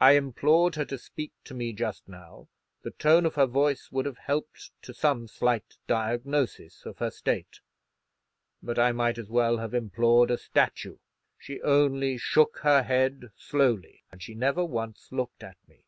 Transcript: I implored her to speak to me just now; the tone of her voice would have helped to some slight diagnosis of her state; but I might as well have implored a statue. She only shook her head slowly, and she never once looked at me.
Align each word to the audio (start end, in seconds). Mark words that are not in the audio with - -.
I 0.00 0.16
implored 0.16 0.74
her 0.74 0.84
to 0.86 0.98
speak 0.98 1.30
to 1.44 1.54
me 1.54 1.72
just 1.72 2.08
now; 2.08 2.48
the 2.82 2.90
tone 2.90 3.24
of 3.24 3.36
her 3.36 3.46
voice 3.46 3.92
would 3.92 4.06
have 4.06 4.18
helped 4.18 4.72
to 4.82 4.92
some 4.92 5.28
slight 5.28 5.76
diagnosis 5.86 6.84
of 6.84 6.98
her 6.98 7.12
state; 7.12 7.60
but 8.60 8.76
I 8.76 8.90
might 8.90 9.18
as 9.18 9.28
well 9.30 9.58
have 9.58 9.74
implored 9.74 10.32
a 10.32 10.36
statue. 10.36 10.98
She 11.38 11.62
only 11.62 12.18
shook 12.18 12.58
her 12.64 12.82
head 12.82 13.30
slowly, 13.36 14.02
and 14.10 14.20
she 14.20 14.34
never 14.34 14.64
once 14.64 15.10
looked 15.12 15.44
at 15.44 15.58
me. 15.68 15.84